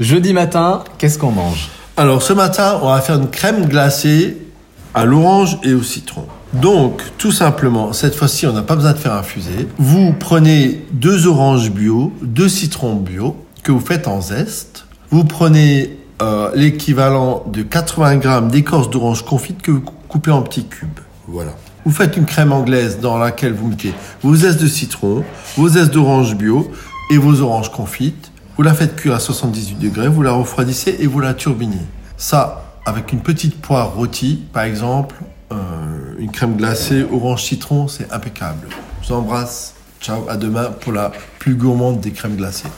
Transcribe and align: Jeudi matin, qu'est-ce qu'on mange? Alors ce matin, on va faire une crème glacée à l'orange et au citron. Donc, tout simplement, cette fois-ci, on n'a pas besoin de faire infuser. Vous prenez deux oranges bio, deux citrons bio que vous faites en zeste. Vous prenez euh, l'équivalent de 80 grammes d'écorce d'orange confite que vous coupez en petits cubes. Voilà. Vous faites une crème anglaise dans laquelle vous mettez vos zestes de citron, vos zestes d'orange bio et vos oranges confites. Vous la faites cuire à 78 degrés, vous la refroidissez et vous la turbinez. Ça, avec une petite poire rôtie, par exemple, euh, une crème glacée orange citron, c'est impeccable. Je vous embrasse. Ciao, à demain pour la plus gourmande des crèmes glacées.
Jeudi 0.00 0.32
matin, 0.32 0.82
qu'est-ce 0.96 1.18
qu'on 1.18 1.30
mange? 1.30 1.68
Alors 1.98 2.22
ce 2.22 2.32
matin, 2.32 2.80
on 2.82 2.88
va 2.88 3.00
faire 3.02 3.16
une 3.16 3.28
crème 3.28 3.66
glacée 3.66 4.38
à 4.94 5.04
l'orange 5.04 5.58
et 5.62 5.74
au 5.74 5.82
citron. 5.82 6.26
Donc, 6.54 7.02
tout 7.18 7.30
simplement, 7.30 7.92
cette 7.92 8.14
fois-ci, 8.14 8.46
on 8.46 8.52
n'a 8.52 8.62
pas 8.62 8.74
besoin 8.74 8.94
de 8.94 8.98
faire 8.98 9.12
infuser. 9.12 9.68
Vous 9.78 10.12
prenez 10.12 10.84
deux 10.92 11.28
oranges 11.28 11.70
bio, 11.70 12.10
deux 12.22 12.48
citrons 12.48 12.96
bio 12.96 13.36
que 13.62 13.70
vous 13.70 13.80
faites 13.80 14.08
en 14.08 14.20
zeste. 14.20 14.86
Vous 15.10 15.24
prenez 15.24 15.98
euh, 16.20 16.50
l'équivalent 16.54 17.44
de 17.46 17.62
80 17.62 18.16
grammes 18.16 18.48
d'écorce 18.50 18.90
d'orange 18.90 19.24
confite 19.26 19.62
que 19.62 19.70
vous 19.70 19.84
coupez 20.08 20.32
en 20.32 20.40
petits 20.40 20.64
cubes. 20.64 21.00
Voilà. 21.28 21.52
Vous 21.84 21.92
faites 21.92 22.16
une 22.16 22.24
crème 22.24 22.52
anglaise 22.52 22.98
dans 22.98 23.18
laquelle 23.18 23.52
vous 23.52 23.68
mettez 23.68 23.92
vos 24.22 24.34
zestes 24.34 24.62
de 24.62 24.68
citron, 24.68 25.22
vos 25.56 25.68
zestes 25.68 25.92
d'orange 25.92 26.34
bio 26.34 26.72
et 27.10 27.18
vos 27.18 27.42
oranges 27.42 27.70
confites. 27.70 28.31
Vous 28.56 28.62
la 28.62 28.74
faites 28.74 28.96
cuire 28.96 29.14
à 29.14 29.18
78 29.18 29.78
degrés, 29.78 30.08
vous 30.08 30.22
la 30.22 30.32
refroidissez 30.32 30.96
et 30.98 31.06
vous 31.06 31.20
la 31.20 31.32
turbinez. 31.32 31.80
Ça, 32.18 32.76
avec 32.84 33.12
une 33.12 33.20
petite 33.20 33.58
poire 33.58 33.94
rôtie, 33.94 34.42
par 34.52 34.64
exemple, 34.64 35.16
euh, 35.52 35.56
une 36.18 36.30
crème 36.30 36.56
glacée 36.56 37.02
orange 37.10 37.44
citron, 37.44 37.88
c'est 37.88 38.12
impeccable. 38.12 38.68
Je 39.02 39.08
vous 39.08 39.14
embrasse. 39.14 39.74
Ciao, 40.02 40.28
à 40.28 40.36
demain 40.36 40.64
pour 40.80 40.92
la 40.92 41.12
plus 41.38 41.54
gourmande 41.54 42.00
des 42.00 42.10
crèmes 42.10 42.36
glacées. 42.36 42.68